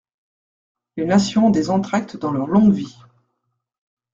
Les 0.97 1.05
nations 1.05 1.45
ont 1.45 1.49
des 1.51 1.69
entr'actes 1.69 2.17
dans 2.17 2.31
leur 2.31 2.47
longue 2.47 2.73
vie. 2.73 2.97